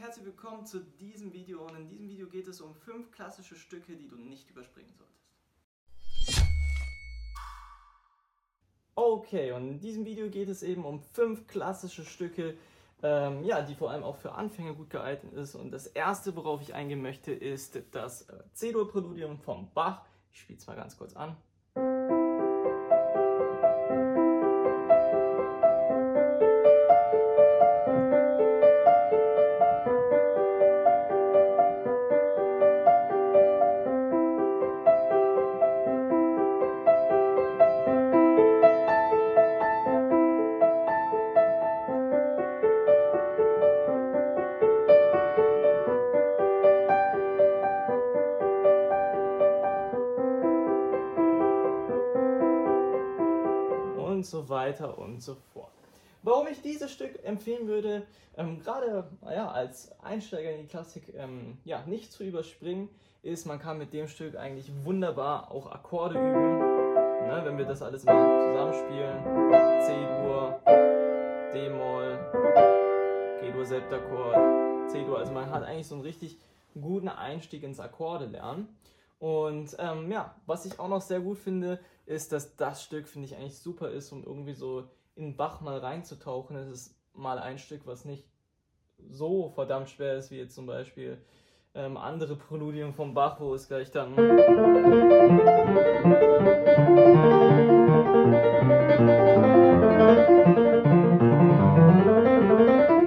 herzlich 0.00 0.26
willkommen 0.26 0.64
zu 0.64 0.78
diesem 0.78 1.32
Video 1.32 1.66
und 1.66 1.74
in 1.74 1.88
diesem 1.88 2.08
Video 2.08 2.28
geht 2.28 2.46
es 2.46 2.60
um 2.60 2.72
fünf 2.72 3.10
klassische 3.10 3.56
Stücke, 3.56 3.96
die 3.96 4.06
du 4.06 4.16
nicht 4.16 4.48
überspringen 4.48 4.94
solltest. 4.96 5.18
Okay, 8.94 9.52
und 9.52 9.68
in 9.68 9.80
diesem 9.80 10.04
Video 10.04 10.28
geht 10.28 10.48
es 10.48 10.62
eben 10.62 10.84
um 10.84 11.00
fünf 11.00 11.48
klassische 11.48 12.04
Stücke, 12.04 12.56
ähm, 13.02 13.42
ja, 13.44 13.62
die 13.62 13.74
vor 13.74 13.90
allem 13.90 14.04
auch 14.04 14.16
für 14.16 14.32
Anfänger 14.32 14.74
gut 14.74 14.90
geeignet 14.90 15.32
ist. 15.32 15.56
Und 15.56 15.72
das 15.72 15.88
erste, 15.88 16.36
worauf 16.36 16.62
ich 16.62 16.74
eingehen 16.74 17.02
möchte, 17.02 17.32
ist 17.32 17.80
das 17.90 18.22
äh, 18.22 18.38
C-Dur-Präludium 18.54 19.38
vom 19.38 19.72
Bach. 19.72 20.04
Ich 20.30 20.40
spiele 20.40 20.58
es 20.58 20.66
mal 20.66 20.76
ganz 20.76 20.96
kurz 20.96 21.16
an. 21.16 21.36
Und 54.18 54.26
so 54.26 54.48
weiter 54.48 54.98
und 54.98 55.22
so 55.22 55.36
fort. 55.52 55.70
Warum 56.24 56.48
ich 56.48 56.60
dieses 56.60 56.90
Stück 56.90 57.24
empfehlen 57.24 57.68
würde, 57.68 58.02
ähm, 58.36 58.60
gerade 58.60 59.08
ja, 59.24 59.48
als 59.48 59.92
Einsteiger 60.02 60.50
in 60.50 60.62
die 60.62 60.66
Klassik 60.66 61.14
ähm, 61.16 61.58
ja, 61.64 61.84
nicht 61.86 62.12
zu 62.12 62.24
überspringen, 62.24 62.88
ist, 63.22 63.46
man 63.46 63.60
kann 63.60 63.78
mit 63.78 63.92
dem 63.92 64.08
Stück 64.08 64.36
eigentlich 64.36 64.70
wunderbar 64.84 65.52
auch 65.52 65.70
Akkorde 65.70 66.16
üben. 66.16 66.58
Ne, 67.28 67.42
wenn 67.44 67.58
wir 67.58 67.64
das 67.64 67.82
alles 67.82 68.04
mal 68.04 68.40
zusammenspielen, 68.40 69.22
C-Dur, 69.86 70.60
D-Moll, 71.52 72.18
G-Dur, 73.40 73.66
Septakkord, 73.66 74.90
C-Dur, 74.90 75.18
also 75.18 75.32
man 75.32 75.50
hat 75.50 75.62
eigentlich 75.62 75.86
so 75.86 75.94
einen 75.94 76.02
richtig 76.02 76.38
guten 76.80 77.08
Einstieg 77.08 77.62
ins 77.62 77.78
Akkorde 77.78 78.26
lernen. 78.26 78.68
Und 79.18 79.76
ähm, 79.78 80.10
ja, 80.12 80.34
was 80.46 80.64
ich 80.64 80.78
auch 80.78 80.88
noch 80.88 81.02
sehr 81.02 81.20
gut 81.20 81.38
finde, 81.38 81.80
ist, 82.06 82.32
dass 82.32 82.56
das 82.56 82.82
Stück, 82.82 83.08
finde 83.08 83.26
ich, 83.26 83.36
eigentlich 83.36 83.58
super 83.58 83.90
ist, 83.90 84.12
um 84.12 84.22
irgendwie 84.24 84.54
so 84.54 84.84
in 85.16 85.36
Bach 85.36 85.60
mal 85.60 85.78
reinzutauchen. 85.78 86.56
Es 86.56 86.68
ist 86.68 86.94
mal 87.14 87.38
ein 87.38 87.58
Stück, 87.58 87.86
was 87.86 88.04
nicht 88.04 88.24
so 89.10 89.50
verdammt 89.50 89.90
schwer 89.90 90.16
ist, 90.16 90.30
wie 90.30 90.36
jetzt 90.36 90.54
zum 90.54 90.66
Beispiel 90.66 91.18
ähm, 91.74 91.96
andere 91.96 92.36
Präludien 92.36 92.92
vom 92.92 93.14
Bach, 93.14 93.40
wo 93.40 93.54
es 93.54 93.66
gleich 93.68 93.90
dann. 93.90 94.14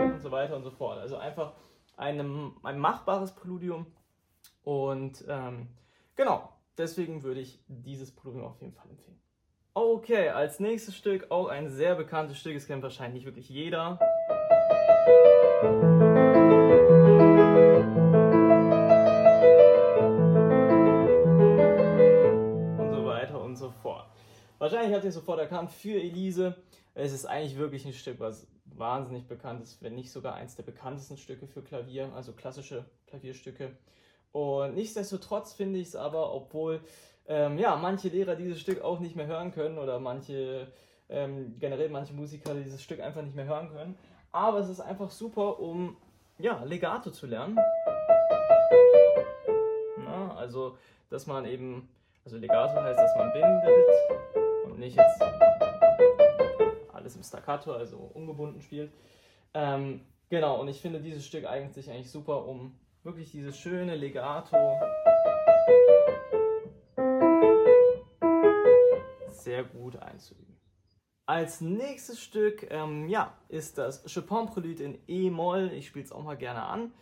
und 0.00 0.20
so 0.20 0.30
weiter 0.30 0.56
und 0.56 0.64
so 0.64 0.70
fort. 0.70 0.98
Also 0.98 1.16
einfach 1.16 1.52
ein, 1.96 2.52
ein 2.62 2.78
machbares 2.78 3.32
Präludium 3.32 3.86
und 4.64 5.24
ähm, 5.28 5.68
Genau, 6.20 6.52
deswegen 6.76 7.22
würde 7.22 7.40
ich 7.40 7.58
dieses 7.66 8.14
Präludium 8.14 8.44
auf 8.44 8.60
jeden 8.60 8.74
Fall 8.74 8.90
empfehlen. 8.90 9.18
Okay, 9.72 10.28
als 10.28 10.60
nächstes 10.60 10.94
Stück 10.94 11.30
auch 11.30 11.46
ein 11.48 11.70
sehr 11.70 11.94
bekanntes 11.94 12.38
Stück, 12.38 12.54
es 12.54 12.66
kennt 12.66 12.82
wahrscheinlich 12.82 13.24
wirklich 13.24 13.48
jeder. 13.48 13.98
Und 22.76 22.92
so 22.92 23.06
weiter 23.06 23.40
und 23.40 23.56
so 23.56 23.70
fort. 23.70 24.04
Wahrscheinlich 24.58 24.94
habt 24.94 25.04
ihr 25.04 25.12
sofort 25.12 25.40
erkannt, 25.40 25.70
für 25.70 25.98
Elise, 25.98 26.54
es 26.92 27.14
ist 27.14 27.24
eigentlich 27.24 27.56
wirklich 27.56 27.86
ein 27.86 27.94
Stück, 27.94 28.20
was 28.20 28.46
wahnsinnig 28.66 29.26
bekannt 29.26 29.62
ist, 29.62 29.80
wenn 29.80 29.94
nicht 29.94 30.12
sogar 30.12 30.34
eins 30.34 30.54
der 30.54 30.64
bekanntesten 30.64 31.16
Stücke 31.16 31.46
für 31.46 31.62
Klavier, 31.62 32.12
also 32.14 32.34
klassische 32.34 32.84
Klavierstücke. 33.06 33.74
Und 34.32 34.74
nichtsdestotrotz 34.74 35.52
finde 35.52 35.78
ich 35.78 35.88
es 35.88 35.96
aber, 35.96 36.32
obwohl 36.32 36.80
ähm, 37.26 37.58
ja, 37.58 37.76
manche 37.76 38.08
Lehrer 38.08 38.36
dieses 38.36 38.60
Stück 38.60 38.82
auch 38.82 39.00
nicht 39.00 39.16
mehr 39.16 39.26
hören 39.26 39.52
können 39.52 39.78
oder 39.78 39.98
manche, 39.98 40.68
ähm, 41.08 41.56
generell 41.58 41.88
manche 41.88 42.12
Musiker 42.12 42.54
dieses 42.54 42.82
Stück 42.82 43.00
einfach 43.00 43.22
nicht 43.22 43.36
mehr 43.36 43.46
hören 43.46 43.70
können. 43.70 43.96
Aber 44.32 44.58
es 44.58 44.68
ist 44.68 44.80
einfach 44.80 45.10
super, 45.10 45.58
um 45.60 45.96
ja, 46.38 46.62
Legato 46.64 47.10
zu 47.10 47.26
lernen. 47.26 47.58
Na, 49.98 50.34
also, 50.36 50.76
dass 51.08 51.26
man 51.26 51.44
eben, 51.44 51.88
also 52.24 52.36
Legato 52.36 52.80
heißt, 52.80 52.98
dass 52.98 53.16
man 53.16 53.32
bindet 53.32 53.64
und 54.64 54.78
nicht 54.78 54.96
jetzt 54.96 55.22
alles 56.92 57.16
im 57.16 57.22
Staccato, 57.22 57.72
also 57.72 58.10
ungebunden 58.14 58.60
spielt. 58.60 58.92
Ähm, 59.54 60.00
genau, 60.28 60.60
und 60.60 60.68
ich 60.68 60.80
finde 60.80 61.00
dieses 61.00 61.26
Stück 61.26 61.44
eignet 61.46 61.74
sich 61.74 61.90
eigentlich 61.90 62.10
super, 62.10 62.46
um 62.46 62.78
wirklich 63.02 63.30
dieses 63.30 63.56
schöne 63.56 63.96
Legato 63.96 64.56
sehr 69.30 69.64
gut 69.64 69.96
einzuüben. 69.96 70.58
Als 71.26 71.60
nächstes 71.60 72.20
Stück 72.20 72.66
ähm, 72.70 73.08
ja, 73.08 73.38
ist 73.48 73.78
das 73.78 74.02
Chopin 74.12 74.46
Prelude 74.46 74.82
in 74.82 74.98
E-Moll. 75.06 75.70
Ich 75.72 75.86
spiele 75.86 76.04
es 76.04 76.12
auch 76.12 76.24
mal 76.24 76.36
gerne 76.36 76.64
an. 76.64 76.92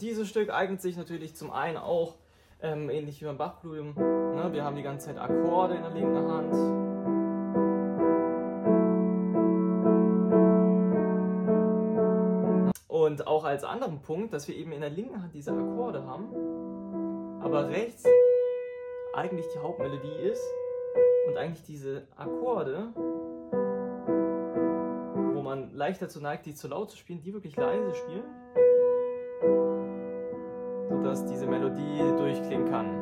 Dieses 0.00 0.28
Stück 0.28 0.50
eignet 0.50 0.80
sich 0.80 0.96
natürlich 0.96 1.34
zum 1.34 1.50
einen 1.50 1.76
auch 1.76 2.14
ähm, 2.62 2.90
ähnlich 2.90 3.20
wie 3.20 3.26
beim 3.26 3.38
Bachpludium. 3.38 3.94
Ne? 3.94 4.48
Wir 4.52 4.64
haben 4.64 4.76
die 4.76 4.82
ganze 4.82 5.06
Zeit 5.06 5.18
Akkorde 5.18 5.74
in 5.74 5.82
der 5.82 5.90
linken 5.90 6.30
Hand. 6.30 6.54
Und 12.88 13.26
auch 13.26 13.44
als 13.44 13.64
anderen 13.64 14.00
Punkt, 14.00 14.32
dass 14.32 14.48
wir 14.48 14.56
eben 14.56 14.72
in 14.72 14.80
der 14.80 14.90
linken 14.90 15.22
Hand 15.22 15.34
diese 15.34 15.52
Akkorde 15.52 16.06
haben, 16.06 17.40
aber 17.42 17.68
rechts 17.68 18.04
eigentlich 19.12 19.46
die 19.54 19.58
Hauptmelodie 19.58 20.22
ist 20.22 20.42
und 21.28 21.36
eigentlich 21.36 21.64
diese 21.64 22.06
Akkorde 22.16 22.92
man 25.54 25.72
leicht 25.72 26.02
dazu 26.02 26.20
neigt, 26.20 26.46
die 26.46 26.54
zu 26.54 26.66
laut 26.66 26.90
zu 26.90 26.96
spielen, 26.96 27.20
die 27.22 27.32
wirklich 27.32 27.56
leise 27.56 27.94
spielen, 27.94 28.24
sodass 31.04 31.26
diese 31.26 31.46
Melodie 31.46 31.98
durchklingen 32.16 32.70
kann. 32.70 32.98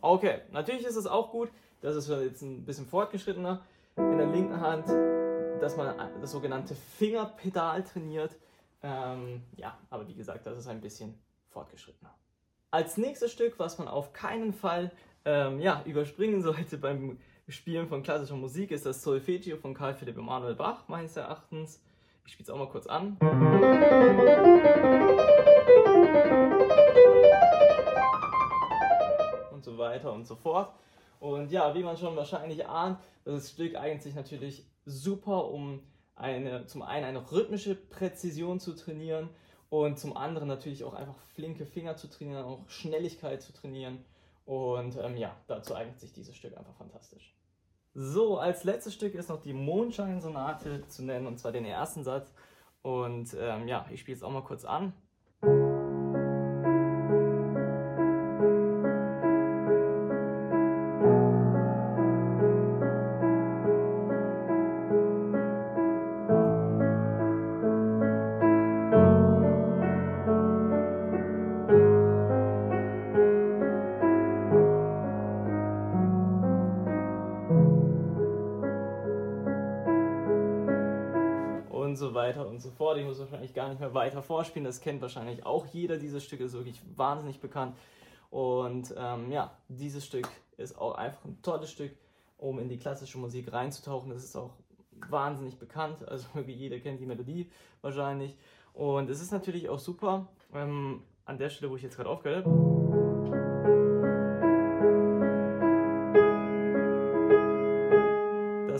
Okay, 0.00 0.40
natürlich 0.52 0.86
ist 0.86 0.96
es 0.96 1.06
auch 1.06 1.30
gut, 1.30 1.50
das 1.82 1.96
ist 1.96 2.08
jetzt 2.08 2.40
ein 2.40 2.64
bisschen 2.64 2.86
fortgeschrittener, 2.86 3.60
in 3.96 4.16
der 4.16 4.28
linken 4.28 4.60
Hand, 4.60 4.88
dass 5.60 5.76
man 5.76 5.94
das 6.20 6.32
sogenannte 6.32 6.74
Fingerpedal 6.74 7.82
trainiert. 7.82 8.34
Ähm, 8.82 9.42
ja, 9.56 9.78
aber 9.90 10.08
wie 10.08 10.14
gesagt, 10.14 10.46
das 10.46 10.58
ist 10.58 10.66
ein 10.66 10.80
bisschen 10.80 11.14
fortgeschrittener. 11.48 12.12
Als 12.70 12.96
nächstes 12.96 13.30
Stück, 13.30 13.58
was 13.58 13.78
man 13.78 13.86
auf 13.86 14.12
keinen 14.12 14.52
Fall 14.52 14.90
ähm, 15.24 15.60
ja, 15.60 15.82
überspringen 15.84 16.42
sollte 16.42 16.78
beim 16.78 17.18
Spielen 17.48 17.86
von 17.86 18.02
klassischer 18.02 18.36
Musik, 18.36 18.70
ist 18.70 18.86
das 18.86 19.02
Solfeggio 19.02 19.56
von 19.56 19.74
Karl 19.74 19.94
Philipp 19.94 20.16
Emanuel 20.16 20.54
Bach, 20.54 20.88
meines 20.88 21.16
Erachtens. 21.16 21.82
Ich 22.24 22.32
spiele 22.32 22.44
es 22.44 22.50
auch 22.50 22.58
mal 22.58 22.68
kurz 22.68 22.86
an. 22.86 23.18
Und 29.52 29.64
so 29.64 29.78
weiter 29.78 30.12
und 30.12 30.26
so 30.26 30.34
fort. 30.34 30.72
Und 31.20 31.52
ja, 31.52 31.74
wie 31.74 31.82
man 31.82 31.96
schon 31.96 32.16
wahrscheinlich 32.16 32.66
ahnt, 32.66 32.98
das 33.24 33.50
Stück 33.50 33.76
eignet 33.76 34.02
sich 34.02 34.14
natürlich 34.14 34.66
super, 34.84 35.50
um 35.50 35.80
eine, 36.22 36.66
zum 36.66 36.82
einen 36.82 37.04
eine 37.04 37.30
rhythmische 37.30 37.74
Präzision 37.74 38.60
zu 38.60 38.74
trainieren 38.74 39.28
Und 39.72 39.98
zum 39.98 40.14
anderen 40.18 40.48
natürlich 40.48 40.84
auch 40.84 40.92
einfach 40.92 41.16
flinke 41.34 41.64
Finger 41.64 41.96
zu 41.96 42.06
trainieren, 42.10 42.44
auch 42.44 42.68
Schnelligkeit 42.68 43.40
zu 43.40 43.54
trainieren. 43.54 44.04
Und 44.44 44.98
ähm, 44.98 45.16
ja, 45.16 45.34
dazu 45.46 45.74
eignet 45.74 45.98
sich 45.98 46.12
dieses 46.12 46.36
Stück 46.36 46.54
einfach 46.58 46.74
fantastisch. 46.74 47.34
So, 47.94 48.36
als 48.36 48.64
letztes 48.64 48.92
Stück 48.92 49.14
ist 49.14 49.30
noch 49.30 49.40
die 49.40 49.54
Mondscheinsonate 49.54 50.86
zu 50.88 51.02
nennen, 51.02 51.26
und 51.26 51.38
zwar 51.38 51.52
den 51.52 51.64
ersten 51.64 52.04
Satz. 52.04 52.34
Und 52.82 53.34
ähm, 53.40 53.66
ja, 53.66 53.86
ich 53.90 54.00
spiele 54.00 54.14
es 54.14 54.22
auch 54.22 54.30
mal 54.30 54.44
kurz 54.44 54.66
an. 54.66 54.92
Und 81.92 81.96
so 81.96 82.14
weiter 82.14 82.48
und 82.48 82.62
so 82.62 82.70
fort. 82.70 82.96
Ich 82.96 83.04
muss 83.04 83.18
wahrscheinlich 83.18 83.52
gar 83.52 83.68
nicht 83.68 83.78
mehr 83.78 83.92
weiter 83.92 84.22
vorspielen. 84.22 84.64
Das 84.64 84.80
kennt 84.80 85.02
wahrscheinlich 85.02 85.44
auch 85.44 85.66
jeder. 85.66 85.98
Dieses 85.98 86.24
Stück 86.24 86.40
ist 86.40 86.54
wirklich 86.54 86.80
wahnsinnig 86.96 87.38
bekannt. 87.38 87.76
Und 88.30 88.94
ähm, 88.96 89.30
ja, 89.30 89.54
dieses 89.68 90.06
Stück 90.06 90.26
ist 90.56 90.78
auch 90.78 90.94
einfach 90.94 91.22
ein 91.26 91.42
tolles 91.42 91.70
Stück, 91.70 91.92
um 92.38 92.58
in 92.58 92.70
die 92.70 92.78
klassische 92.78 93.18
Musik 93.18 93.52
reinzutauchen. 93.52 94.08
Das 94.08 94.24
ist 94.24 94.36
auch 94.36 94.54
wahnsinnig 95.10 95.58
bekannt. 95.58 96.08
Also 96.08 96.28
wirklich 96.34 96.56
jeder 96.56 96.78
kennt 96.78 96.98
die 96.98 97.06
Melodie 97.06 97.50
wahrscheinlich. 97.82 98.38
Und 98.72 99.10
es 99.10 99.20
ist 99.20 99.30
natürlich 99.30 99.68
auch 99.68 99.78
super, 99.78 100.28
ähm, 100.54 101.02
an 101.26 101.36
der 101.36 101.50
Stelle, 101.50 101.70
wo 101.70 101.76
ich 101.76 101.82
jetzt 101.82 101.96
gerade 101.96 102.08
aufgehört 102.08 102.46
habe. 102.46 103.41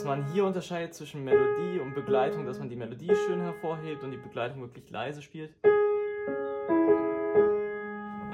Dass 0.00 0.06
man 0.06 0.32
hier 0.32 0.46
unterscheidet 0.46 0.94
zwischen 0.94 1.24
Melodie 1.24 1.78
und 1.78 1.94
Begleitung, 1.94 2.46
dass 2.46 2.58
man 2.58 2.70
die 2.70 2.76
Melodie 2.76 3.14
schön 3.26 3.42
hervorhebt 3.42 4.02
und 4.02 4.10
die 4.12 4.16
Begleitung 4.16 4.62
wirklich 4.62 4.88
leise 4.88 5.20
spielt. 5.20 5.52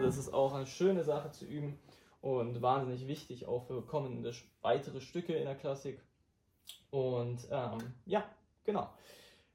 Das 0.00 0.18
ist 0.18 0.32
auch 0.32 0.54
eine 0.54 0.66
schöne 0.66 1.02
Sache 1.02 1.32
zu 1.32 1.46
üben 1.46 1.76
und 2.20 2.62
wahnsinnig 2.62 3.08
wichtig 3.08 3.48
auch 3.48 3.66
für 3.66 3.82
kommende 3.82 4.32
weitere 4.62 5.00
Stücke 5.00 5.32
in 5.32 5.46
der 5.46 5.56
Klassik. 5.56 6.00
Und 6.90 7.40
ähm, 7.50 7.78
ja, 8.06 8.22
genau. 8.62 8.88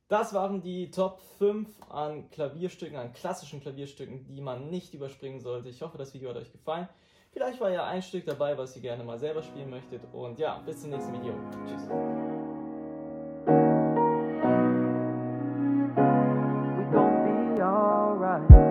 Das 0.10 0.34
waren 0.34 0.62
die 0.62 0.92
Top 0.92 1.22
5 1.38 1.70
an 1.90 2.30
Klavierstücken, 2.32 2.98
an 2.98 3.14
klassischen 3.14 3.62
Klavierstücken, 3.62 4.26
die 4.28 4.42
man 4.42 4.70
nicht 4.70 4.94
überspringen 4.94 5.40
sollte. 5.40 5.70
Ich 5.70 5.82
hoffe, 5.82 5.98
das 5.98 6.14
Video 6.14 6.32
hat 6.32 6.36
euch 6.36 6.52
gefallen. 6.52 6.90
Vielleicht 7.34 7.60
war 7.60 7.72
ja 7.72 7.86
ein 7.86 8.02
Stück 8.02 8.26
dabei, 8.26 8.56
was 8.56 8.76
ihr 8.76 8.82
gerne 8.84 9.04
mal 9.04 9.18
selber 9.18 9.42
spielen 9.42 9.72
möchtet. 9.72 10.02
Und 10.14 10.38
ja, 10.38 10.62
bis 10.66 10.82
zum 10.82 10.92
nächsten 10.92 11.14
Video. 11.14 11.34
Tschüss. 11.66 11.90
We 16.78 16.86
gon' 16.92 17.56
be 17.56 17.64
alright. 17.64 18.63